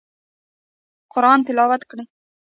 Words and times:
قرآن 1.13 1.39
تلاوت 1.47 1.81
کړئ 1.89 2.05